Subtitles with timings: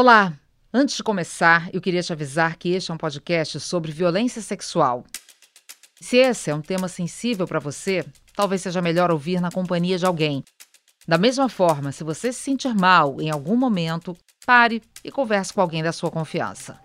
[0.00, 0.32] Olá!
[0.72, 5.04] Antes de começar, eu queria te avisar que este é um podcast sobre violência sexual.
[6.00, 10.06] Se esse é um tema sensível para você, talvez seja melhor ouvir na companhia de
[10.06, 10.44] alguém.
[11.08, 14.16] Da mesma forma, se você se sentir mal em algum momento,
[14.46, 16.78] pare e converse com alguém da sua confiança.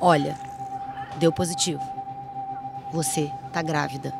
[0.00, 0.36] Olha,
[1.20, 1.80] deu positivo.
[2.92, 4.12] Você tá grávida.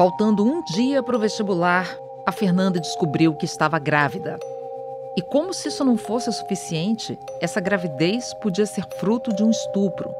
[0.00, 1.86] Faltando um dia para o vestibular,
[2.24, 4.38] a Fernanda descobriu que estava grávida.
[5.14, 9.50] E como se isso não fosse o suficiente, essa gravidez podia ser fruto de um
[9.50, 10.10] estupro.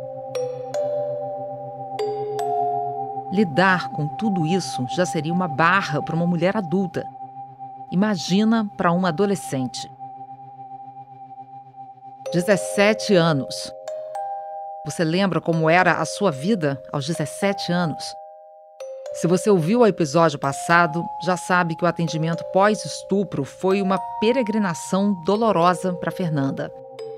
[3.32, 7.06] Lidar com tudo isso já seria uma barra para uma mulher adulta.
[7.90, 9.90] Imagina para uma adolescente.
[12.34, 13.72] 17 anos.
[14.84, 18.19] Você lembra como era a sua vida aos 17 anos?
[19.12, 25.12] Se você ouviu o episódio passado, já sabe que o atendimento pós-estupro foi uma peregrinação
[25.24, 26.72] dolorosa para Fernanda.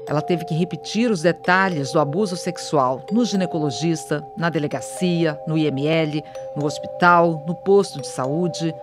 [0.08, 6.24] Ela teve que repetir os detalhes do abuso sexual no ginecologista, na delegacia, no IML,
[6.56, 8.74] no hospital, no posto de saúde.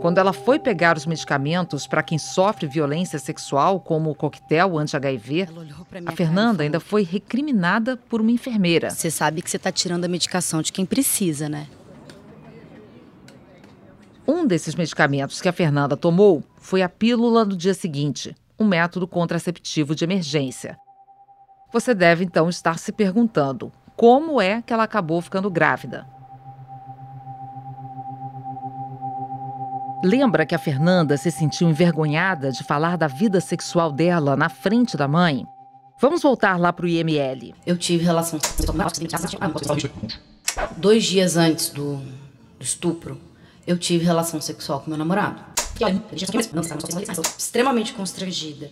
[0.00, 5.48] Quando ela foi pegar os medicamentos para quem sofre violência sexual, como o coquetel anti-HIV,
[6.06, 8.88] a Fernanda ainda foi recriminada por uma enfermeira.
[8.88, 11.66] Você sabe que você está tirando a medicação de quem precisa, né?
[14.26, 19.06] Um desses medicamentos que a Fernanda tomou foi a pílula do dia seguinte, um método
[19.06, 20.78] contraceptivo de emergência.
[21.72, 26.06] Você deve então estar se perguntando como é que ela acabou ficando grávida.
[30.02, 34.96] Lembra que a Fernanda se sentiu envergonhada de falar da vida sexual dela na frente
[34.96, 35.44] da mãe?
[36.00, 37.54] Vamos voltar lá pro IML.
[37.66, 38.38] Eu tive relação
[40.78, 43.20] Dois dias antes do, do estupro,
[43.66, 45.42] eu tive relação sexual com meu namorado.
[47.36, 48.70] Extremamente constrangida.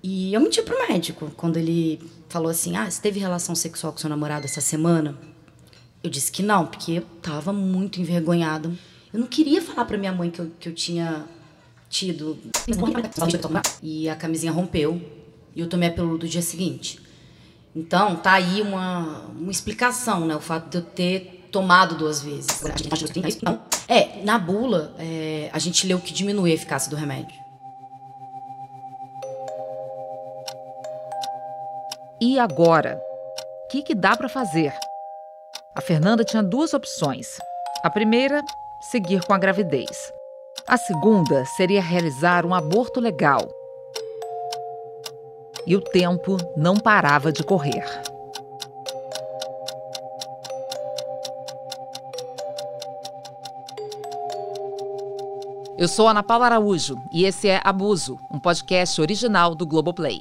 [0.00, 3.98] E eu menti pro médico quando ele falou assim: Ah, você teve relação sexual com
[3.98, 5.16] seu namorado essa semana?
[6.04, 8.70] Eu disse que não, porque eu tava muito envergonhada
[9.12, 11.24] eu não queria falar pra minha mãe que eu, que eu tinha
[11.88, 12.38] tido.
[13.82, 15.00] E a camisinha rompeu.
[15.54, 16.98] E eu tomei a pílula do dia seguinte.
[17.76, 20.34] Então, tá aí uma, uma explicação, né?
[20.34, 22.62] O fato de eu ter tomado duas vezes.
[23.86, 27.36] É, na bula, é, a gente leu que diminui a eficácia do remédio.
[32.18, 32.98] E agora?
[33.66, 34.72] O que, que dá para fazer?
[35.74, 37.38] A Fernanda tinha duas opções.
[37.82, 38.42] A primeira
[38.82, 40.12] seguir com a gravidez.
[40.66, 43.48] A segunda seria realizar um aborto legal.
[45.66, 47.84] E o tempo não parava de correr.
[55.78, 60.20] Eu sou Ana Paula Araújo e esse é Abuso, um podcast original do Globoplay.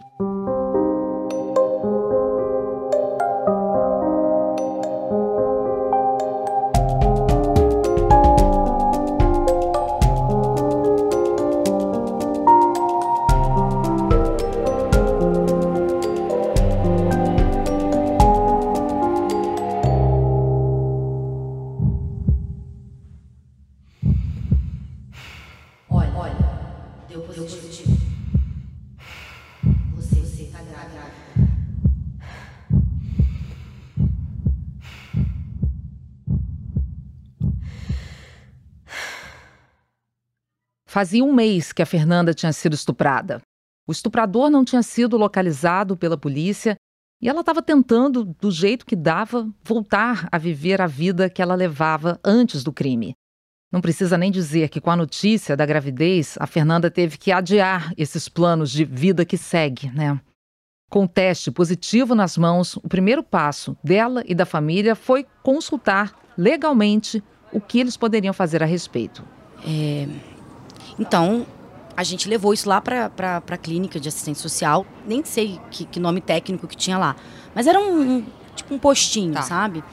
[40.91, 43.41] Fazia um mês que a Fernanda tinha sido estuprada.
[43.87, 46.75] O estuprador não tinha sido localizado pela polícia
[47.21, 51.55] e ela estava tentando, do jeito que dava, voltar a viver a vida que ela
[51.55, 53.13] levava antes do crime.
[53.71, 57.93] Não precisa nem dizer que, com a notícia da gravidez, a Fernanda teve que adiar
[57.97, 60.19] esses planos de vida que segue, né?
[60.89, 66.13] Com o teste positivo nas mãos, o primeiro passo dela e da família foi consultar
[66.37, 69.23] legalmente o que eles poderiam fazer a respeito.
[69.65, 70.05] É,
[70.99, 71.45] então,
[71.95, 74.85] a gente levou isso lá para a clínica de assistência social.
[75.05, 77.15] Nem sei que, que, nome técnico que tinha lá.
[77.53, 79.41] Mas era um, um tipo um postinho, tá.
[79.41, 79.83] sabe?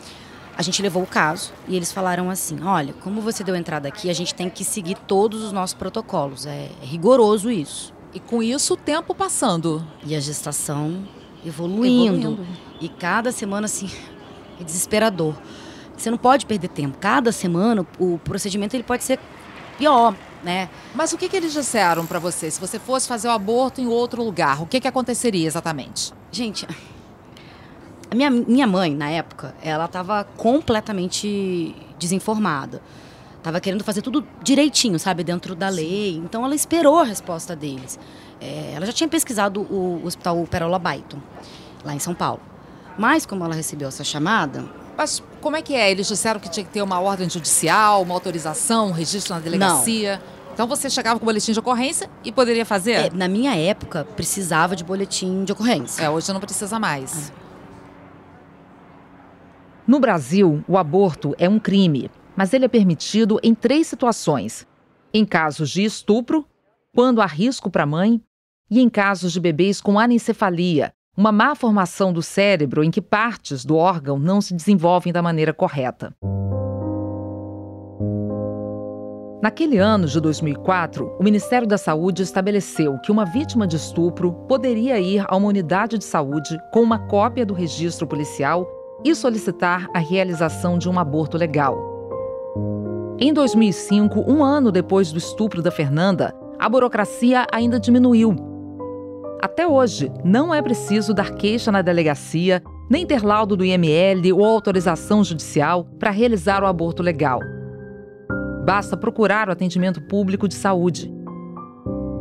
[0.57, 4.11] A gente levou o caso e eles falaram assim: olha, como você deu entrada aqui,
[4.11, 6.47] a gente tem que seguir todos os nossos protocolos.
[6.47, 7.93] É, é rigoroso isso.
[8.13, 9.87] E com isso o tempo passando.
[10.05, 11.05] E a gestação
[11.45, 12.17] evoluindo.
[12.17, 12.47] evoluindo.
[12.81, 13.91] E cada semana, assim,
[14.61, 15.35] é desesperador.
[15.97, 16.97] Você não pode perder tempo.
[16.99, 19.19] Cada semana o procedimento ele pode ser
[19.79, 20.69] pior, né?
[20.95, 22.51] Mas o que, que eles disseram para você?
[22.51, 26.13] Se você fosse fazer o aborto em outro lugar, o que, que aconteceria exatamente?
[26.31, 26.67] Gente,
[28.11, 32.83] a minha, minha mãe, na época, ela estava completamente desinformada.
[33.43, 36.17] Tava querendo fazer tudo direitinho, sabe, dentro da lei.
[36.17, 37.99] Então ela esperou a resposta deles.
[38.41, 41.19] É, ela já tinha pesquisado o, o Hospital Perola Baiton,
[41.85, 42.41] lá em São Paulo.
[42.99, 44.65] Mas como ela recebeu essa chamada,
[44.97, 45.91] mas como é que é?
[45.91, 50.17] Eles disseram que tinha que ter uma ordem judicial, uma autorização, um registro na delegacia.
[50.17, 50.39] Não.
[50.55, 52.93] Então você chegava com o boletim de ocorrência e poderia fazer?
[52.93, 56.03] É, na minha época, precisava de boletim de ocorrência.
[56.03, 57.31] É, hoje não precisa mais.
[57.31, 57.33] É.
[59.87, 64.67] No Brasil, o aborto é um crime, mas ele é permitido em três situações:
[65.15, 66.45] em casos de estupro,
[66.93, 68.21] quando há risco para a mãe,
[68.71, 73.65] e em casos de bebês com anencefalia, uma má formação do cérebro em que partes
[73.65, 76.15] do órgão não se desenvolvem da maneira correta.
[79.43, 85.01] Naquele ano de 2004, o Ministério da Saúde estabeleceu que uma vítima de estupro poderia
[85.01, 88.65] ir a uma unidade de saúde com uma cópia do registro policial
[89.05, 91.77] e solicitar a realização de um aborto legal.
[93.19, 98.58] Em 2005, um ano depois do estupro da Fernanda, a burocracia ainda diminuiu
[99.41, 104.45] até hoje, não é preciso dar queixa na delegacia, nem ter laudo do IML ou
[104.45, 107.41] autorização judicial para realizar o aborto legal.
[108.65, 111.13] Basta procurar o atendimento público de saúde.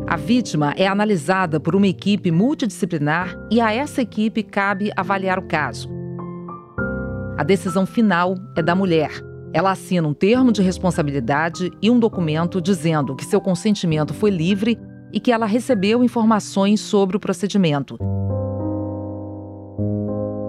[0.07, 5.47] A vítima é analisada por uma equipe multidisciplinar e a essa equipe cabe avaliar o
[5.47, 5.89] caso.
[7.37, 9.11] A decisão final é da mulher.
[9.53, 14.77] Ela assina um termo de responsabilidade e um documento dizendo que seu consentimento foi livre
[15.11, 17.97] e que ela recebeu informações sobre o procedimento.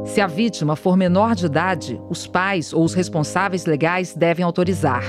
[0.04, 5.04] Se a vítima for menor de idade, os pais ou os responsáveis legais devem autorizar.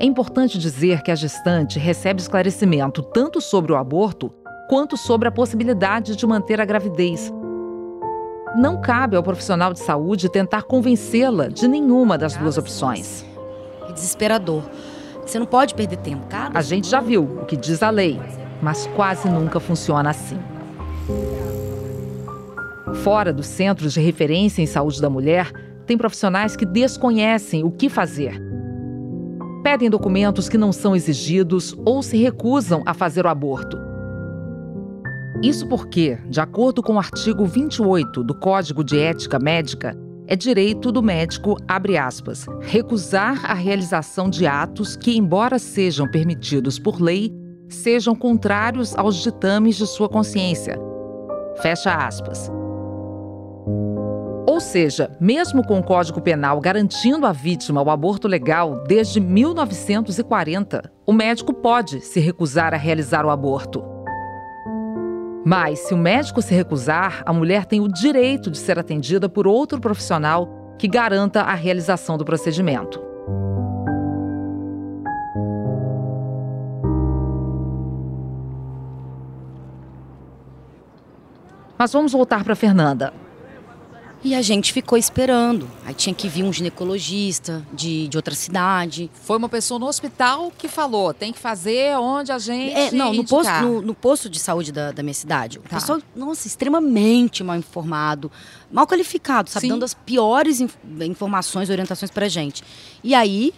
[0.00, 4.32] É importante dizer que a gestante recebe esclarecimento tanto sobre o aborto
[4.68, 7.32] quanto sobre a possibilidade de manter a gravidez.
[8.56, 13.24] Não cabe ao profissional de saúde tentar convencê-la de nenhuma das duas opções.
[13.88, 14.62] É desesperador.
[15.26, 16.56] Você não pode perder tempo, cara.
[16.56, 18.20] A gente já viu o que diz a lei,
[18.62, 20.38] mas quase nunca funciona assim.
[23.02, 25.50] Fora dos centros de referência em saúde da mulher,
[25.84, 28.40] tem profissionais que desconhecem o que fazer.
[29.64, 33.76] Pedem documentos que não são exigidos ou se recusam a fazer o aborto.
[35.42, 39.96] Isso porque, de acordo com o artigo 28 do Código de Ética Médica,
[40.26, 46.78] é direito do médico, abre aspas, recusar a realização de atos que, embora sejam permitidos
[46.78, 47.32] por lei,
[47.68, 50.78] sejam contrários aos ditames de sua consciência.
[51.62, 52.50] Fecha aspas.
[54.46, 60.90] Ou seja, mesmo com o Código Penal garantindo à vítima o aborto legal desde 1940,
[61.06, 63.95] o médico pode se recusar a realizar o aborto.
[65.48, 69.46] Mas, se o médico se recusar, a mulher tem o direito de ser atendida por
[69.46, 73.00] outro profissional que garanta a realização do procedimento.
[81.78, 83.12] Mas vamos voltar para Fernanda.
[84.24, 85.70] E a gente ficou esperando.
[85.84, 89.10] Aí tinha que vir um ginecologista de, de outra cidade.
[89.22, 92.74] Foi uma pessoa no hospital que falou: tem que fazer onde a gente.
[92.74, 95.58] É, não, no posto, no, no, posto de saúde da, da minha cidade.
[95.58, 95.76] O tá.
[95.76, 98.30] pessoal, nossa, extremamente mal informado,
[98.70, 99.66] mal qualificado, sabe?
[99.66, 99.68] Sim.
[99.68, 102.64] Dando as piores inf informações, orientações pra gente.
[103.04, 103.54] E aí,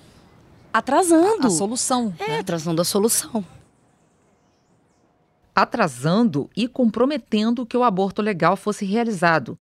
[0.72, 1.44] atrasando.
[1.44, 2.12] A, a solução.
[2.18, 2.38] É, né?
[2.40, 3.44] atrasando a solução
[5.54, 9.58] atrasando e comprometendo que o aborto legal fosse realizado.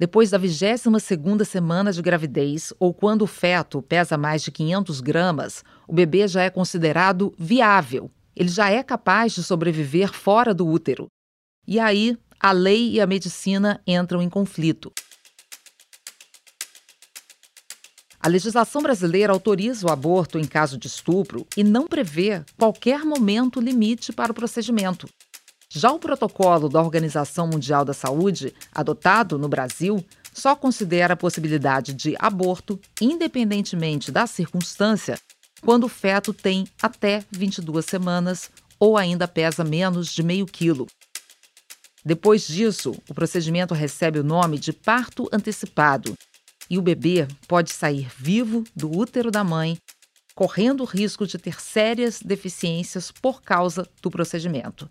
[0.00, 5.62] Depois da 22ª semana de gravidez, ou quando o feto pesa mais de 500 gramas,
[5.86, 8.10] o bebê já é considerado viável.
[8.34, 11.08] Ele já é capaz de sobreviver fora do útero.
[11.68, 14.90] E aí, a lei e a medicina entram em conflito.
[18.18, 23.60] A legislação brasileira autoriza o aborto em caso de estupro e não prevê qualquer momento
[23.60, 25.06] limite para o procedimento.
[25.72, 31.94] Já o protocolo da Organização Mundial da Saúde, adotado no Brasil, só considera a possibilidade
[31.94, 35.16] de aborto, independentemente da circunstância,
[35.62, 38.50] quando o feto tem até 22 semanas
[38.80, 40.88] ou ainda pesa menos de meio quilo.
[42.04, 46.14] Depois disso, o procedimento recebe o nome de parto antecipado
[46.68, 49.78] e o bebê pode sair vivo do útero da mãe,
[50.34, 54.90] correndo o risco de ter sérias deficiências por causa do procedimento.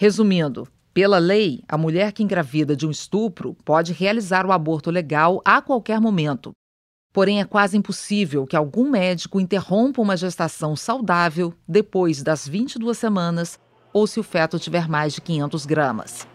[0.00, 5.42] Resumindo, pela lei, a mulher que engravida de um estupro pode realizar o aborto legal
[5.44, 6.52] a qualquer momento.
[7.12, 13.58] Porém, é quase impossível que algum médico interrompa uma gestação saudável depois das 22 semanas
[13.92, 16.28] ou se o feto tiver mais de 500 gramas.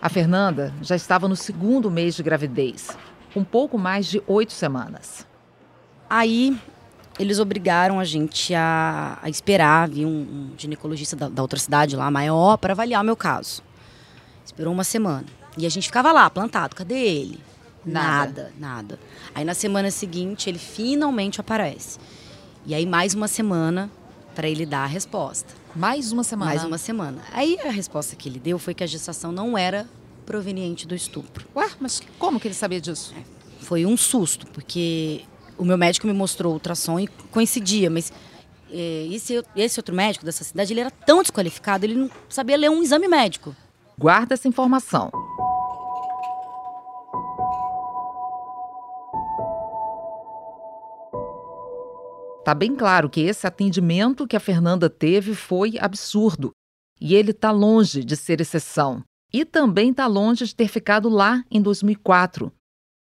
[0.00, 2.96] A Fernanda já estava no segundo mês de gravidez,
[3.34, 5.26] com pouco mais de oito semanas.
[6.08, 6.58] Aí
[7.18, 11.96] eles obrigaram a gente a, a esperar vir um, um ginecologista da, da, outra cidade
[11.96, 13.62] lá, maior, para avaliar o meu caso.
[14.44, 15.26] Esperou uma semana.
[15.56, 16.76] E a gente ficava lá, plantado.
[16.76, 17.40] Cadê ele?
[17.84, 18.26] Nada.
[18.26, 18.98] nada, nada.
[19.34, 21.98] Aí na semana seguinte ele finalmente aparece.
[22.66, 23.90] E aí mais uma semana
[24.34, 25.54] para ele dar a resposta.
[25.74, 26.50] Mais uma semana?
[26.50, 27.18] Mais uma semana.
[27.32, 29.88] Aí a resposta que ele deu foi que a gestação não era
[30.24, 31.46] proveniente do estupro.
[31.56, 33.14] Ué, mas como que ele sabia disso?
[33.16, 33.22] É,
[33.64, 35.24] foi um susto, porque
[35.58, 38.12] o meu médico me mostrou o ultrassom e coincidia, mas
[38.70, 42.70] é, esse, esse outro médico dessa cidade, ele era tão desqualificado, ele não sabia ler
[42.70, 43.54] um exame médico.
[43.98, 45.10] Guarda essa informação.
[52.44, 56.52] Tá bem claro que esse atendimento que a Fernanda teve foi absurdo.
[57.00, 59.02] E ele está longe de ser exceção.
[59.32, 62.50] E também está longe de ter ficado lá em 2004.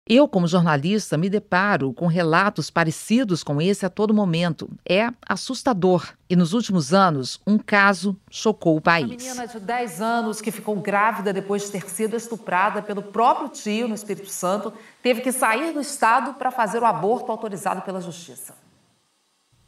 [0.07, 4.69] Eu, como jornalista, me deparo com relatos parecidos com esse a todo momento.
[4.87, 6.13] É assustador.
[6.29, 9.07] E nos últimos anos, um caso chocou o país.
[9.07, 13.49] Uma menina de 10 anos que ficou grávida depois de ter sido estuprada pelo próprio
[13.49, 14.71] tio no Espírito Santo
[15.01, 18.53] teve que sair do estado para fazer o aborto autorizado pela justiça.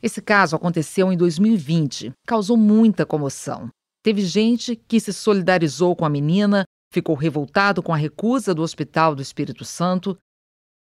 [0.04, 3.70] Esse caso aconteceu em 2020, causou muita comoção.
[4.04, 6.64] Teve gente que se solidarizou com a menina,
[6.94, 10.16] ficou revoltado com a recusa do Hospital do Espírito Santo,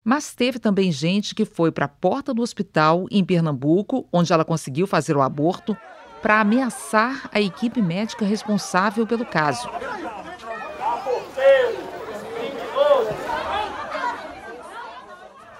[0.04, 4.44] mas teve também gente que foi para a porta do hospital em Pernambuco, onde ela
[4.44, 5.78] conseguiu fazer o aborto,
[6.22, 9.70] para ameaçar a equipe médica responsável pelo caso.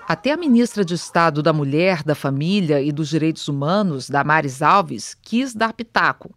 [0.08, 5.16] Até a ministra de Estado da Mulher, da Família e dos Direitos Humanos, Damares Alves,
[5.22, 6.36] quis dar pitaco.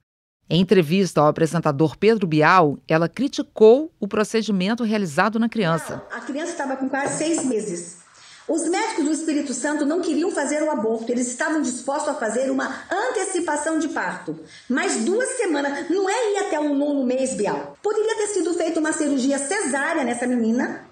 [0.49, 6.05] Em entrevista ao apresentador Pedro Bial, ela criticou o procedimento realizado na criança.
[6.13, 7.99] A criança estava com quase seis meses.
[8.47, 12.49] Os médicos do Espírito Santo não queriam fazer o aborto, eles estavam dispostos a fazer
[12.49, 14.39] uma antecipação de parto.
[14.69, 17.77] Mas duas semanas, não é ir até o nono mês, Bial.
[17.83, 20.87] Poderia ter sido feita uma cirurgia cesárea nessa menina,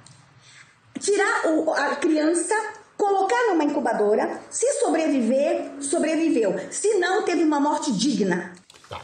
[0.99, 2.56] tirar o, a criança,
[2.96, 4.40] colocar numa incubadora.
[4.50, 6.56] Se sobreviver, sobreviveu.
[6.73, 8.52] Se não, teve uma morte digna.
[8.88, 9.00] Tá.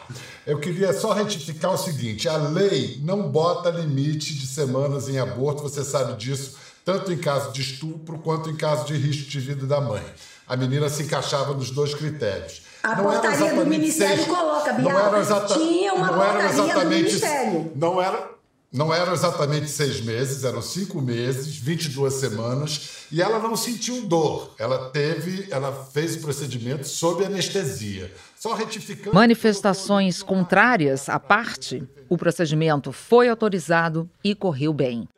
[0.47, 5.63] Eu queria só retificar o seguinte: a lei não bota limite de semanas em aborto,
[5.63, 9.67] você sabe disso, tanto em caso de estupro quanto em caso de risco de vida
[9.67, 10.03] da mãe.
[10.47, 12.63] A menina se encaixava nos dois critérios.
[12.83, 16.45] A não portaria do Ministério seis, coloca, Bial, não era exata, tinha uma não era
[16.47, 17.73] exatamente, do Ministério.
[17.77, 18.31] Não era,
[18.73, 24.55] não eram exatamente seis meses, eram cinco meses, 22 semanas, e ela não sentiu dor.
[24.59, 28.13] Ela teve, ela fez o procedimento sob anestesia.
[28.39, 29.15] Só retificando.
[29.15, 35.09] Manifestações contrárias à parte, o procedimento foi autorizado e correu bem.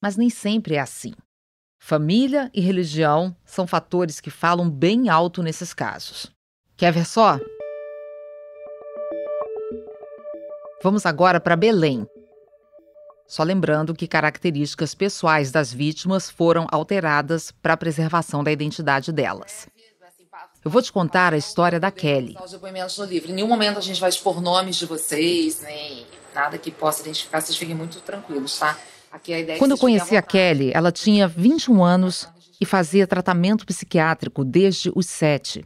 [0.00, 1.12] Mas nem sempre é assim.
[1.80, 6.30] Família e religião são fatores que falam bem alto nesses casos.
[6.76, 7.40] Quer ver só?
[10.80, 12.06] Vamos agora para Belém,
[13.32, 19.66] só lembrando que características pessoais das vítimas foram alteradas para a preservação da identidade delas.
[20.62, 22.36] Eu vou te contar a história da Kelly.
[22.44, 23.30] Os depoimentos no livro.
[23.30, 27.40] Em nenhum momento a gente vai expor nomes de vocês, nem nada que possa identificar.
[27.40, 28.78] Vocês fiquem muito tranquilos, tá?
[29.26, 32.28] É Quando eu conheci a Kelly, ela tinha 21 anos
[32.60, 35.64] e fazia tratamento psiquiátrico desde os 7.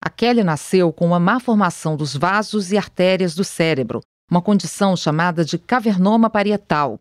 [0.00, 4.96] A Kelly nasceu com uma má formação dos vasos e artérias do cérebro, uma condição
[4.96, 6.98] chamada de cavernoma parietal.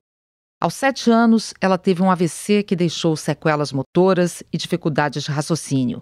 [0.62, 6.00] Aos sete anos, ela teve um AVC que deixou sequelas motoras e dificuldades de raciocínio.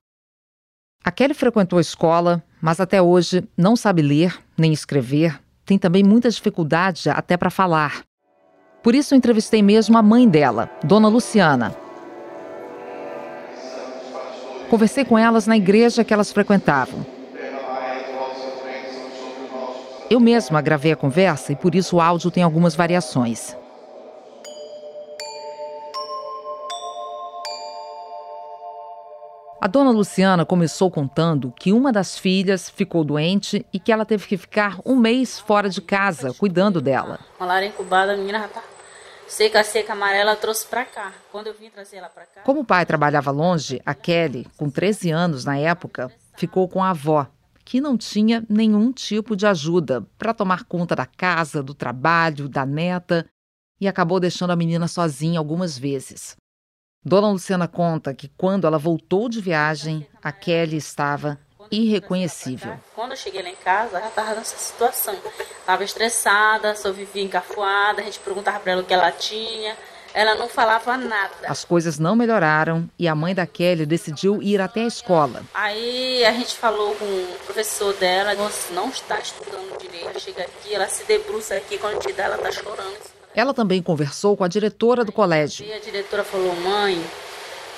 [1.03, 6.03] A Kelly frequentou a escola, mas até hoje não sabe ler nem escrever, tem também
[6.03, 8.03] muita dificuldade até para falar.
[8.83, 11.75] Por isso, entrevistei mesmo a mãe dela, Dona Luciana.
[14.69, 17.05] Conversei com elas na igreja que elas frequentavam.
[20.11, 23.55] Eu mesma gravei a conversa e por isso o áudio tem algumas variações.
[29.61, 34.27] A dona Luciana começou contando que uma das filhas ficou doente e que ela teve
[34.27, 37.17] que ficar um mês fora de casa, cuidando dela.
[37.39, 38.63] Malária incubada, a menina já tá
[39.29, 41.13] seca, seca, amarela, trouxe pra cá.
[41.31, 42.41] Quando eu vim trazer ela pra cá...
[42.41, 46.89] Como o pai trabalhava longe, a Kelly, com 13 anos na época, ficou com a
[46.89, 47.27] avó,
[47.71, 52.65] que não tinha nenhum tipo de ajuda para tomar conta da casa, do trabalho, da
[52.65, 53.25] neta,
[53.79, 56.35] e acabou deixando a menina sozinha algumas vezes.
[57.01, 61.39] Dona Luciana conta que quando ela voltou de viagem, a Kelly estava
[61.71, 62.77] irreconhecível.
[62.93, 65.15] Quando eu cheguei lá em casa, ela estava nessa situação.
[65.57, 69.77] Estava estressada, só vivia encafuada, a gente perguntava para ela o que ela tinha.
[70.13, 71.33] Ela não falava nada.
[71.47, 75.43] As coisas não melhoraram e a mãe da Kelly decidiu ir até a escola.
[75.53, 80.09] Aí a gente falou com o professor dela, você não está estudando direito.
[80.09, 82.97] Ela chega aqui, ela se debruça aqui, quando gente dá, ela está chorando.
[83.33, 85.65] Ela também conversou com a diretora do colégio.
[85.65, 87.01] E a diretora falou, mãe,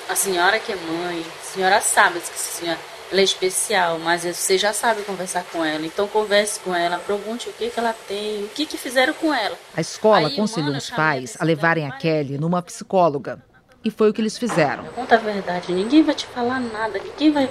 [0.08, 2.78] a senhora que é mãe, a senhora sabe que a senhora
[3.14, 5.86] ela é especial, mas você já sabe conversar com ela.
[5.86, 9.32] Então converse com ela, pergunte o que, que ela tem, o que, que fizeram com
[9.32, 9.56] ela.
[9.76, 13.40] A escola Aí, aconselhou os pais a levarem a Kelly numa psicóloga.
[13.84, 14.82] E foi o que eles fizeram.
[14.86, 17.48] Conta a verdade, ninguém vai te falar nada, ninguém vai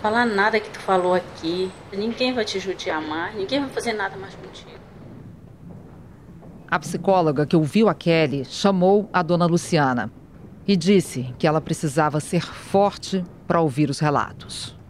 [0.00, 4.16] falar nada que tu falou aqui, ninguém vai te judiar mais, ninguém vai fazer nada
[4.16, 4.70] mais contigo.
[6.70, 10.12] A psicóloga que ouviu a Kelly chamou a dona Luciana
[10.64, 14.80] e disse que ela precisava ser forte para ouvir os relatos.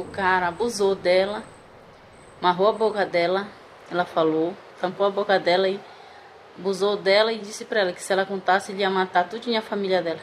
[0.00, 1.44] O cara abusou dela,
[2.40, 3.46] amarrou a boca dela,
[3.90, 5.78] ela falou, tampou a boca dela e
[6.58, 9.62] abusou dela e disse para ela que se ela contasse ele ia matar tudinho a
[9.62, 10.20] família dela.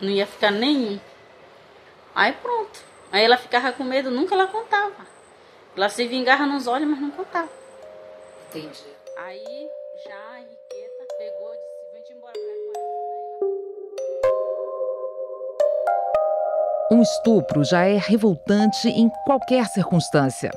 [0.00, 0.98] Não ia ficar nenhum.
[2.14, 2.80] Aí pronto.
[3.12, 5.06] Aí ela ficava com medo, nunca ela contava.
[5.76, 7.50] Ela se vingava nos olhos, mas não contava.
[8.48, 8.82] Entendi.
[9.18, 9.68] Aí
[16.90, 20.50] Um estupro já é revoltante em qualquer circunstância.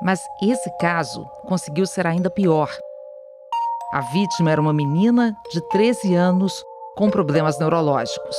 [0.00, 2.70] Mas esse caso conseguiu ser ainda pior.
[3.92, 6.62] A vítima era uma menina de 13 anos
[6.94, 8.36] com problemas neurológicos.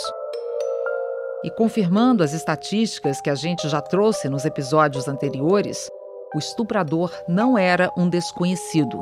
[1.43, 5.89] E confirmando as estatísticas que a gente já trouxe nos episódios anteriores,
[6.33, 9.01] o estuprador não era um desconhecido.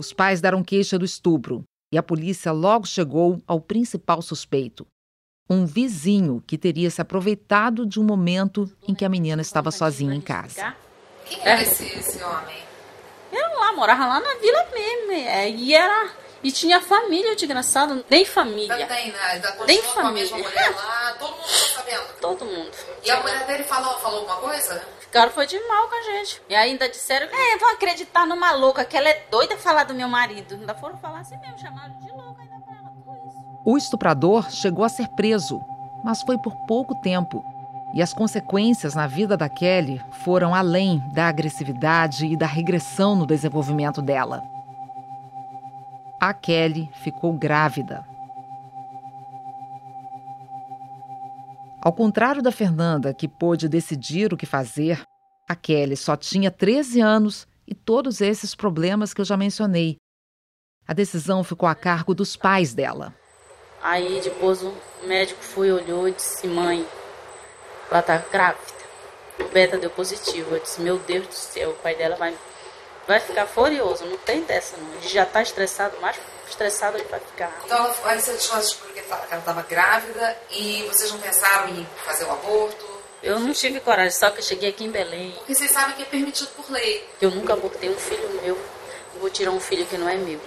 [0.00, 4.84] Os pais deram queixa do estupro e a polícia logo chegou ao principal suspeito,
[5.48, 10.14] um vizinho que teria se aproveitado de um momento em que a menina estava sozinha
[10.14, 10.74] em casa.
[11.24, 12.56] Quem era esse, esse homem?
[13.32, 15.12] Era lá, morava lá na vila mesmo.
[15.12, 16.10] É, e era.
[16.42, 18.04] E tinha família, desgraçado.
[18.08, 18.86] Nem família.
[18.86, 19.42] Tem, né?
[19.66, 20.28] Nem família.
[20.28, 22.06] Com a mulher lá, todo mundo tá sabendo.
[22.20, 22.70] Todo mundo.
[23.04, 24.84] E a mulher dele falou, falou alguma coisa?
[25.00, 26.42] Ficaram foi de mal com a gente.
[26.48, 30.08] E ainda disseram, é, vão acreditar numa louca, que ela é doida falar do meu
[30.08, 30.54] marido.
[30.54, 32.25] Ainda foram falar assim mesmo, chamaram de louca.
[33.68, 35.60] O estuprador chegou a ser preso,
[36.04, 37.44] mas foi por pouco tempo.
[37.92, 43.26] E as consequências na vida da Kelly foram além da agressividade e da regressão no
[43.26, 44.40] desenvolvimento dela.
[46.20, 48.06] A Kelly ficou grávida.
[51.82, 55.02] Ao contrário da Fernanda, que pôde decidir o que fazer,
[55.48, 59.96] a Kelly só tinha 13 anos e todos esses problemas que eu já mencionei.
[60.86, 63.12] A decisão ficou a cargo dos pais dela.
[63.86, 66.84] Aí depois o médico foi, olhou e disse, mãe,
[67.88, 68.60] ela tá grávida.
[69.38, 70.56] O beta deu positivo.
[70.56, 72.36] Eu disse, meu Deus do céu, o pai dela vai,
[73.06, 74.04] vai ficar furioso.
[74.04, 74.92] Não tem dessa não.
[74.94, 76.16] Ele já tá estressado, mais
[76.48, 77.56] estressado ele vai ficar.
[77.64, 82.32] Então aí você descobriu que ela estava grávida e vocês não pensaram em fazer o
[82.32, 82.84] aborto?
[83.22, 85.30] Eu não tive coragem, só que eu cheguei aqui em Belém.
[85.30, 87.08] Porque vocês sabem que é permitido por lei.
[87.20, 88.58] Eu nunca abortei um filho meu.
[89.14, 90.40] Eu vou tirar um filho que não é meu.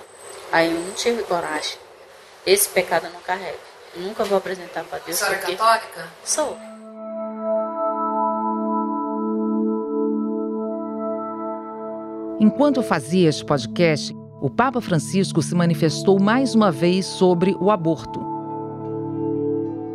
[0.51, 1.77] Aí eu não tive coragem.
[2.49, 3.59] Esse pecado eu não carrego.
[3.95, 5.21] Eu nunca vou apresentar para Deus.
[5.21, 6.07] A senhora é católica?
[6.23, 6.57] Sou.
[12.39, 17.69] Enquanto eu fazia este podcast, o Papa Francisco se manifestou mais uma vez sobre o
[17.69, 18.19] aborto.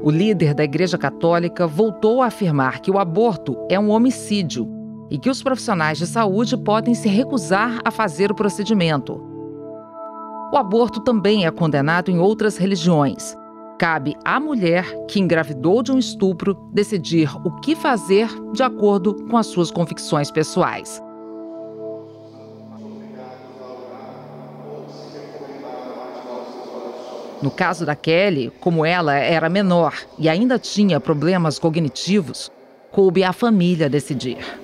[0.04, 4.68] O líder da Igreja Católica voltou a afirmar que o aborto é um homicídio
[5.10, 9.33] e que os profissionais de saúde podem se recusar a fazer o procedimento.
[10.54, 13.36] O aborto também é condenado em outras religiões.
[13.76, 19.36] Cabe à mulher que engravidou de um estupro decidir o que fazer de acordo com
[19.36, 21.02] as suas convicções pessoais.
[27.42, 32.52] No caso da Kelly, como ela era menor e ainda tinha problemas cognitivos,
[32.92, 34.63] coube à família decidir.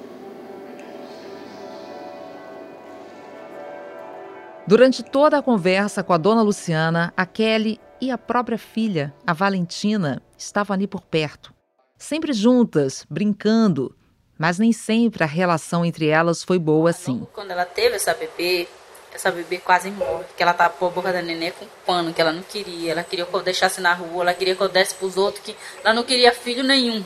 [4.71, 9.33] Durante toda a conversa com a dona Luciana, a Kelly e a própria filha, a
[9.33, 11.53] Valentina, estavam ali por perto.
[11.99, 13.93] Sempre juntas, brincando,
[14.39, 17.27] mas nem sempre a relação entre elas foi boa assim.
[17.33, 18.69] Quando ela teve essa bebê,
[19.13, 22.31] essa bebê quase morre, que ela tapou a boca da neném com pano, que ela
[22.31, 22.93] não queria.
[22.93, 25.57] Ela queria que eu deixasse na rua, ela queria que eu desse pros outros, que
[25.83, 27.05] ela não queria filho nenhum.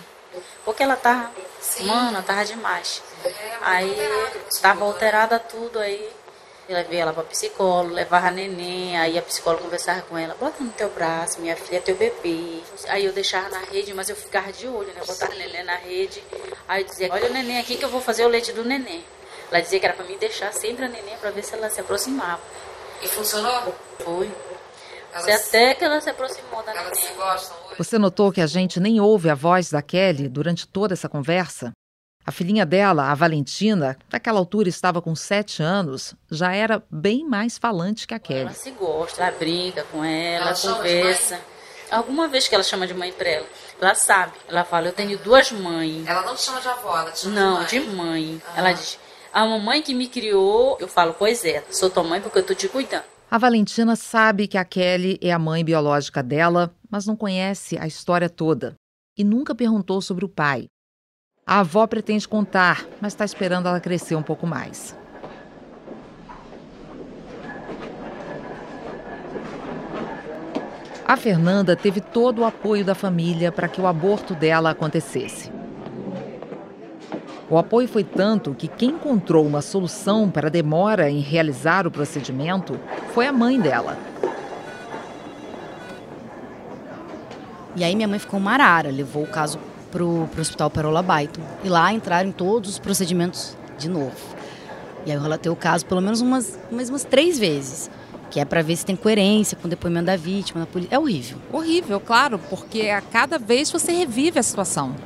[0.66, 1.30] Porque ela tava,
[1.62, 1.86] Sim.
[1.86, 3.02] mano, tava demais.
[3.24, 3.30] É,
[3.62, 3.96] aí,
[4.60, 6.10] tava alterada tudo aí.
[6.66, 10.64] Eu levei ela para psicólogo, levava a neném, aí a psicóloga conversava com ela, bota
[10.64, 12.60] no teu braço, minha filha é teu bebê.
[12.88, 15.00] Aí eu deixava na rede, mas eu ficava de olho, né?
[15.00, 16.22] Eu botava a neném na rede,
[16.66, 19.04] aí eu dizia, olha o neném aqui que eu vou fazer o leite do neném.
[19.50, 21.80] Ela dizia que era para mim deixar sempre a neném para ver se ela se
[21.80, 22.40] aproximava.
[23.02, 23.74] E funcionou?
[24.02, 24.30] Foi.
[25.12, 27.08] Elas, Até que ela se aproximou da elas neném.
[27.08, 27.74] se gostam hoje?
[27.76, 31.72] Você notou que a gente nem ouve a voz da Kelly durante toda essa conversa?
[32.26, 37.58] A filhinha dela, a Valentina, naquela altura estava com sete anos, já era bem mais
[37.58, 38.40] falante que a Kelly.
[38.42, 41.40] Ela se gosta, ela brinca com ela, Ela de conversa.
[41.90, 43.46] Alguma vez que ela chama de mãe pra ela,
[43.80, 44.32] ela sabe.
[44.48, 46.06] Ela fala, eu tenho duas mães.
[46.06, 47.94] Ela não te chama de avó, ela te chama Não, de de mãe.
[47.94, 48.42] mãe.
[48.48, 48.52] Ah.
[48.56, 48.98] Ela diz,
[49.32, 52.54] a mamãe que me criou, eu falo, pois é, sou tua mãe porque eu tô
[52.54, 53.04] te cuidando.
[53.30, 57.86] A Valentina sabe que a Kelly é a mãe biológica dela, mas não conhece a
[57.86, 58.74] história toda
[59.16, 60.66] e nunca perguntou sobre o pai.
[61.46, 64.96] A avó pretende contar, mas está esperando ela crescer um pouco mais.
[71.06, 75.52] A Fernanda teve todo o apoio da família para que o aborto dela acontecesse.
[77.50, 81.90] O apoio foi tanto que quem encontrou uma solução para a demora em realizar o
[81.90, 82.80] procedimento
[83.12, 83.98] foi a mãe dela.
[87.76, 89.58] E aí minha mãe ficou marara, levou o caso
[89.94, 91.40] pro, pro hospital Perola Baito.
[91.62, 94.16] E lá entraram em todos os procedimentos de novo.
[95.06, 97.88] E aí eu relatei o caso pelo menos umas, umas, umas três vezes.
[98.28, 100.96] Que é para ver se tem coerência com o depoimento da vítima, da polícia.
[100.96, 101.38] É horrível.
[101.52, 104.96] Horrível, claro, porque a cada vez você revive a situação.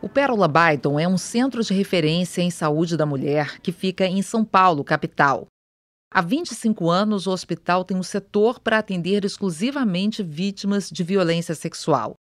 [0.00, 4.22] O Pérola Byton é um centro de referência em saúde da mulher que fica em
[4.22, 5.46] São Paulo, capital.
[6.12, 12.14] Há 25 anos, o hospital tem um setor para atender exclusivamente vítimas de violência sexual.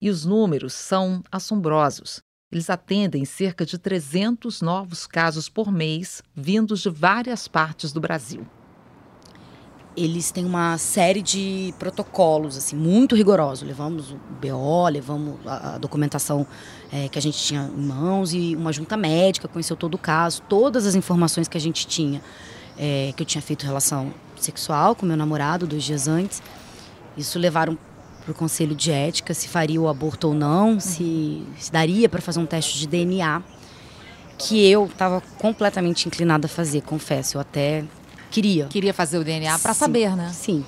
[0.00, 2.20] E os números são assombrosos.
[2.52, 8.46] Eles atendem cerca de 300 novos casos por mês, vindos de várias partes do Brasil.
[9.96, 13.66] Eles têm uma série de protocolos assim muito rigorosos.
[13.66, 16.46] Levamos o BO, levamos a, documentação
[16.92, 20.42] é, que a gente tinha em mãos e uma junta médica conheceu todo o caso,
[20.42, 22.22] todas as informações que a gente tinha,
[22.82, 26.42] é, que eu tinha feito relação sexual com meu namorado dois dias antes.
[27.16, 27.78] Isso levaram
[28.24, 32.20] para o conselho de ética se faria o aborto ou não, se, se daria para
[32.20, 33.40] fazer um teste de DNA,
[34.36, 37.36] que eu estava completamente inclinada a fazer, confesso.
[37.36, 37.84] Eu até
[38.32, 38.66] queria.
[38.66, 40.30] Queria fazer o DNA para saber, né?
[40.32, 40.64] Sim.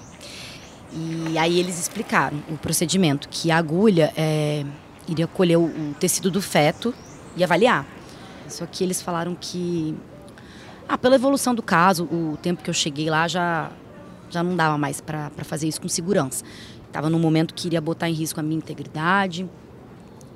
[0.92, 4.64] E aí eles explicaram o procedimento, que a agulha é,
[5.08, 6.94] iria colher o, o tecido do feto
[7.36, 7.84] e avaliar.
[8.48, 9.96] Só que eles falaram que,
[10.88, 13.70] ah, pela evolução do caso, o tempo que eu cheguei lá já,
[14.30, 16.44] já não dava mais para fazer isso com segurança.
[16.86, 19.48] Estava num momento que iria botar em risco a minha integridade,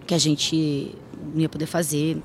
[0.06, 0.94] que a gente
[1.32, 2.20] não ia poder fazer,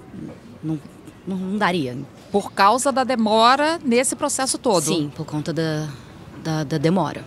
[0.63, 0.79] não,
[1.27, 1.97] não, não daria.
[2.31, 4.83] Por causa da demora nesse processo todo.
[4.83, 5.87] Sim, por conta da,
[6.43, 7.23] da, da demora.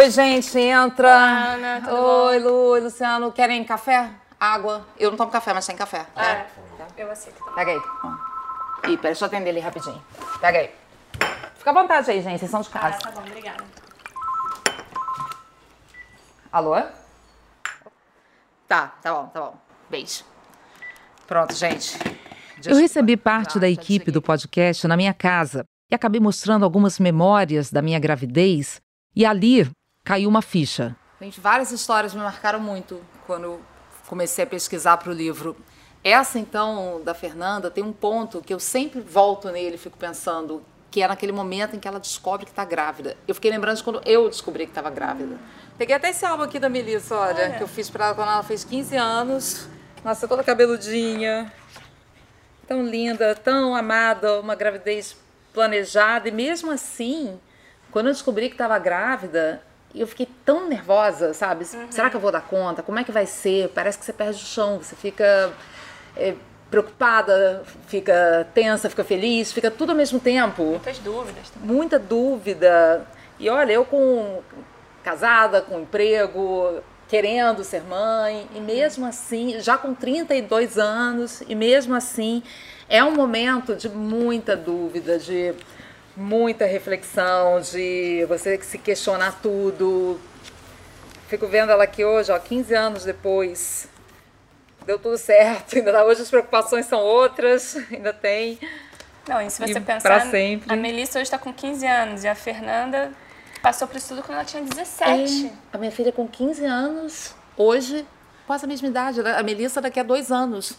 [0.00, 1.14] Oi, gente, entra.
[1.14, 3.30] Ana, Oi, Lu, Oi, Luciano.
[3.32, 4.10] Querem café?
[4.40, 4.86] Água?
[4.98, 6.06] Eu não tomo café, mas tem café.
[6.16, 6.46] É,
[6.96, 7.44] Eu aceito.
[7.54, 7.80] Pega aí.
[8.84, 10.02] Ih, pera, deixa eu atender ele rapidinho.
[10.40, 10.70] Pega aí.
[11.54, 12.38] Fica à vontade aí, gente.
[12.38, 12.96] Vocês são de casa.
[12.96, 13.62] tá bom, obrigada.
[16.50, 16.76] Alô?
[18.66, 19.56] Tá, tá bom, tá bom.
[19.90, 20.24] Beijo.
[21.26, 21.98] Pronto, gente.
[22.64, 27.70] Eu recebi parte da equipe do podcast na minha casa e acabei mostrando algumas memórias
[27.70, 28.80] da minha gravidez
[29.14, 29.70] e ali
[30.04, 30.96] caiu uma ficha.
[31.20, 33.60] Gente, várias histórias me marcaram muito quando
[34.06, 35.56] comecei a pesquisar para o livro.
[36.02, 40.64] Essa, então, da Fernanda, tem um ponto que eu sempre volto nele e fico pensando,
[40.90, 43.16] que é naquele momento em que ela descobre que está grávida.
[43.28, 45.38] Eu fiquei lembrando de quando eu descobri que estava grávida.
[45.76, 48.42] Peguei até esse álbum aqui da Melissa, olha, que eu fiz para ela quando ela
[48.42, 49.68] fez 15 anos.
[50.02, 51.52] Nossa, toda cabeludinha.
[52.66, 55.16] Tão linda, tão amada, uma gravidez
[55.52, 56.28] planejada.
[56.28, 57.38] E mesmo assim,
[57.90, 59.62] quando eu descobri que estava grávida,
[59.94, 61.64] eu fiquei tão nervosa, sabe?
[61.64, 62.82] Será que eu vou dar conta?
[62.82, 63.68] Como é que vai ser?
[63.70, 65.52] Parece que você perde o chão, você fica
[66.16, 66.34] é,
[66.70, 70.62] preocupada, fica tensa, fica feliz, fica tudo ao mesmo tempo.
[70.62, 71.76] Muitas dúvidas também.
[71.76, 73.06] Muita dúvida.
[73.38, 74.42] E olha, eu com
[75.02, 81.94] casada, com emprego, querendo ser mãe, e mesmo assim, já com 32 anos, e mesmo
[81.94, 82.42] assim,
[82.88, 85.54] é um momento de muita dúvida, de
[86.16, 90.20] muita reflexão, de você se questionar tudo.
[91.28, 93.88] Fico vendo ela aqui hoje, ó, 15 anos depois.
[94.84, 98.58] Deu tudo certo, ainda hoje as preocupações são outras, ainda tem.
[99.28, 100.72] Não, e se você E pensar, pra sempre.
[100.72, 103.12] a Melissa hoje está com 15 anos e a Fernanda
[103.62, 105.46] passou por isso tudo quando ela tinha 17.
[105.46, 108.04] É, a minha filha com 15 anos, hoje,
[108.46, 109.22] quase a mesma idade.
[109.22, 109.36] né?
[109.36, 110.72] A Melissa daqui a dois anos.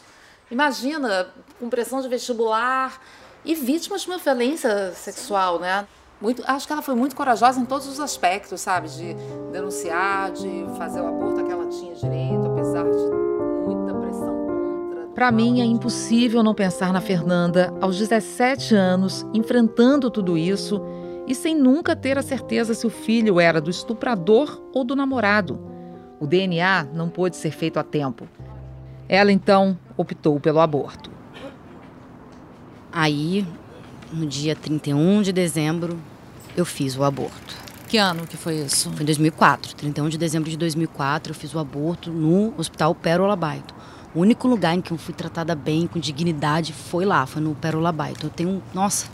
[0.49, 2.99] Imagina, com pressão de vestibular
[3.43, 5.85] e vítimas de uma violência sexual, né?
[6.21, 8.87] Muito, acho que ela foi muito corajosa em todos os aspectos, sabe?
[8.89, 9.15] De
[9.51, 12.97] denunciar, de fazer o aborto que ela tinha direito, apesar de
[13.65, 15.07] muita pressão contra.
[15.15, 20.79] Para mim é impossível não pensar na Fernanda aos 17 anos, enfrentando tudo isso
[21.25, 25.59] e sem nunca ter a certeza se o filho era do estuprador ou do namorado.
[26.19, 28.27] O DNA não pôde ser feito a tempo.
[29.09, 31.09] Ela então optou pelo aborto.
[32.91, 33.47] Aí,
[34.11, 35.97] no dia 31 de dezembro,
[36.57, 37.55] eu fiz o aborto.
[37.87, 38.91] Que ano que foi isso?
[38.91, 43.35] Foi em 2004, 31 de dezembro de 2004, eu fiz o aborto no Hospital Pérola
[43.35, 43.73] Baito.
[44.13, 47.55] O único lugar em que eu fui tratada bem, com dignidade, foi lá, foi no
[47.55, 48.25] Pérola Baito.
[48.25, 49.07] Eu tenho, nossa,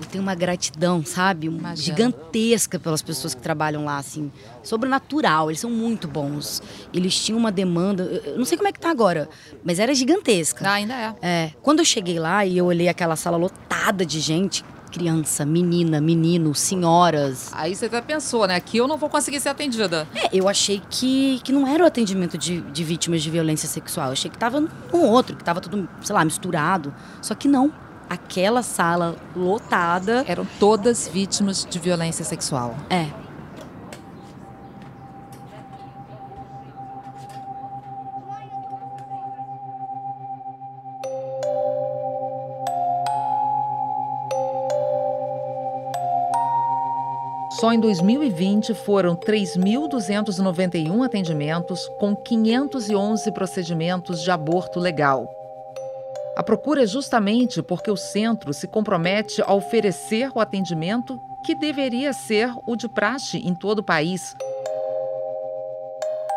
[0.00, 1.48] eu tenho uma gratidão, sabe?
[1.48, 4.30] Uma gigantesca pelas pessoas que trabalham lá, assim.
[4.62, 6.62] Sobrenatural, eles são muito bons.
[6.92, 9.28] Eles tinham uma demanda, eu não sei como é que tá agora,
[9.64, 10.68] mas era gigantesca.
[10.68, 11.14] Ah, ainda é.
[11.22, 14.64] É, quando eu cheguei lá e eu olhei aquela sala lotada de gente,
[14.96, 17.50] criança, menina, menino, senhoras.
[17.52, 18.54] Aí você até pensou, né?
[18.56, 20.06] Aqui eu não vou conseguir ser atendida.
[20.14, 24.06] É, eu achei que, que não era o atendimento de, de vítimas de violência sexual.
[24.08, 26.94] Eu achei que tava no outro, que tava tudo, sei lá, misturado.
[27.20, 27.72] Só que não.
[28.08, 30.24] Aquela sala lotada.
[30.26, 32.74] Eram todas vítimas de violência sexual.
[32.88, 33.26] É.
[47.58, 55.26] Só em 2020 foram 3.291 atendimentos, com 511 procedimentos de aborto legal.
[56.36, 62.12] A procura é justamente porque o centro se compromete a oferecer o atendimento que deveria
[62.12, 64.36] ser o de praxe em todo o país.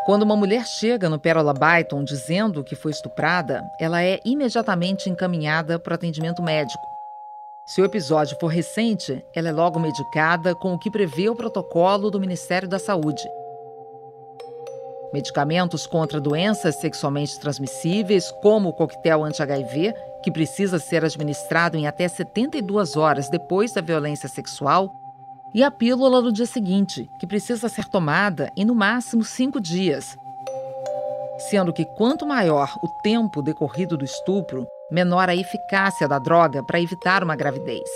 [0.05, 5.77] Quando uma mulher chega no Pérola Byton dizendo que foi estuprada, ela é imediatamente encaminhada
[5.77, 6.81] para o atendimento médico.
[7.65, 12.09] Se o episódio for recente, ela é logo medicada com o que prevê o protocolo
[12.09, 13.21] do Ministério da Saúde.
[15.11, 22.07] Medicamentos contra doenças sexualmente transmissíveis, como o coquetel anti-HIV, que precisa ser administrado em até
[22.07, 24.93] 72 horas depois da violência sexual,
[25.53, 30.15] e a pílula do dia seguinte, que precisa ser tomada em no máximo cinco dias.
[31.49, 36.79] Sendo que quanto maior o tempo decorrido do estupro, menor a eficácia da droga para
[36.79, 37.89] evitar uma gravidez.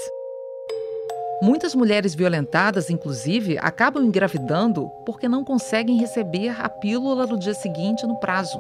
[1.44, 8.08] Muitas mulheres violentadas, inclusive, acabam engravidando porque não conseguem receber a pílula do dia seguinte
[8.08, 8.58] no prazo.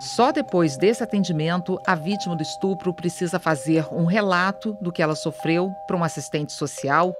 [0.00, 5.14] Só depois desse atendimento, a vítima do estupro precisa fazer um relato do que ela
[5.14, 7.14] sofreu para um assistente social,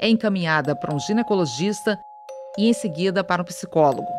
[0.00, 1.96] é encaminhada para um ginecologista
[2.58, 4.12] e, em seguida, para um psicólogo.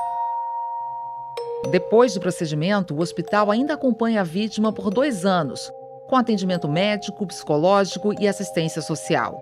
[1.69, 5.69] Depois do procedimento, o hospital ainda acompanha a vítima por dois anos,
[6.07, 9.41] com atendimento médico, psicológico e assistência social.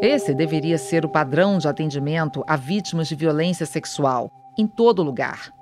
[0.00, 5.52] Esse deveria ser o padrão de atendimento a vítimas de violência sexual, em todo lugar.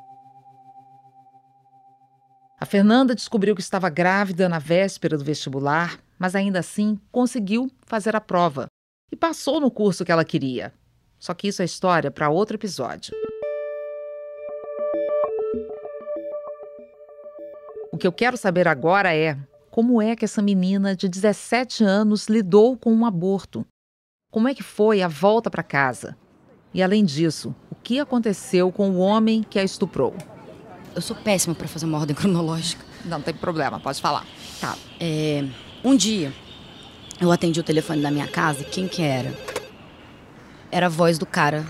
[2.60, 8.14] A Fernanda descobriu que estava grávida na véspera do vestibular, mas ainda assim conseguiu fazer
[8.14, 8.66] a prova
[9.10, 10.72] e passou no curso que ela queria.
[11.18, 13.14] Só que isso é história para outro episódio.
[17.96, 19.38] O que eu quero saber agora é
[19.70, 23.64] como é que essa menina de 17 anos lidou com um aborto?
[24.30, 26.14] Como é que foi a volta para casa?
[26.74, 30.14] E além disso, o que aconteceu com o homem que a estuprou?
[30.94, 32.84] Eu sou péssima para fazer uma ordem cronológica.
[33.02, 34.26] Não tem problema, pode falar.
[34.60, 34.76] Tá.
[35.00, 35.42] É,
[35.82, 36.34] um dia,
[37.18, 39.32] eu atendi o telefone da minha casa e quem que era?
[40.70, 41.64] Era a voz do cara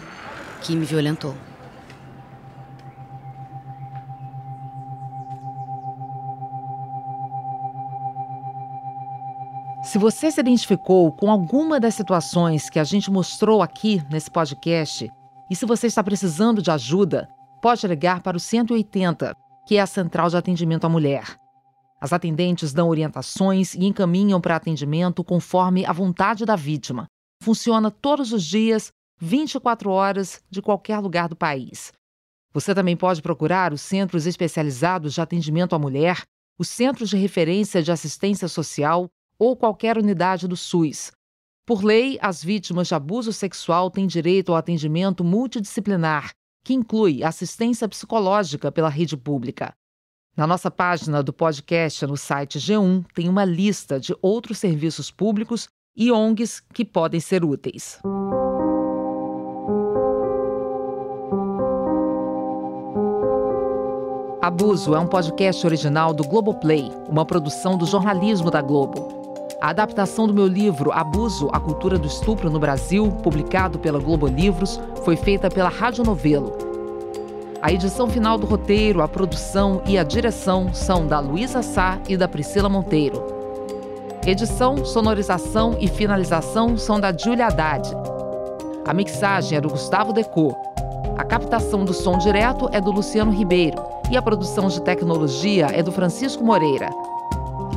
[0.60, 1.36] que me violentou.
[9.96, 15.10] Se você se identificou com alguma das situações que a gente mostrou aqui nesse podcast,
[15.50, 17.26] e se você está precisando de ajuda,
[17.62, 19.34] pode ligar para o 180,
[19.66, 21.38] que é a central de atendimento à mulher.
[21.98, 27.06] As atendentes dão orientações e encaminham para atendimento conforme a vontade da vítima.
[27.42, 31.90] Funciona todos os dias, 24 horas, de qualquer lugar do país.
[32.52, 36.20] Você também pode procurar os centros especializados de atendimento à mulher,
[36.58, 41.12] os centros de referência de assistência social ou qualquer unidade do SUS.
[41.66, 46.30] Por lei, as vítimas de abuso sexual têm direito ao atendimento multidisciplinar,
[46.64, 49.74] que inclui assistência psicológica pela rede pública.
[50.36, 55.68] Na nossa página do podcast no site G1 tem uma lista de outros serviços públicos
[55.96, 57.98] e ONGs que podem ser úteis.
[64.42, 69.25] Abuso é um podcast original do Globoplay, uma produção do jornalismo da Globo.
[69.58, 74.26] A adaptação do meu livro Abuso, a cultura do estupro no Brasil, publicado pela Globo
[74.26, 76.52] Livros, foi feita pela Rádio Novelo.
[77.62, 82.18] A edição final do roteiro, a produção e a direção são da Luísa Sá e
[82.18, 83.24] da Priscila Monteiro.
[84.26, 87.90] Edição, sonorização e finalização são da Julia Haddad.
[88.86, 90.54] A mixagem é do Gustavo Decô.
[91.16, 95.82] A captação do som direto é do Luciano Ribeiro e a produção de tecnologia é
[95.82, 96.90] do Francisco Moreira.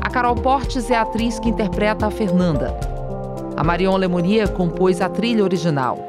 [0.09, 2.75] A Carol Portes é a atriz que interpreta a Fernanda.
[3.55, 5.99] A Marion Lemonia compôs a trilha original.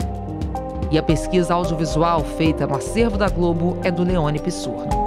[0.91, 5.00] E a pesquisa audiovisual feita no acervo da Globo é do Leone Pissurno.